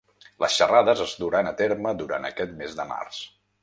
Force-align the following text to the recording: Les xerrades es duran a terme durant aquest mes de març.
Les 0.43 0.55
xerrades 0.61 1.03
es 1.05 1.13
duran 1.25 1.51
a 1.51 1.53
terme 1.61 1.95
durant 2.03 2.29
aquest 2.35 2.61
mes 2.65 2.79
de 2.83 2.93
març. 2.95 3.27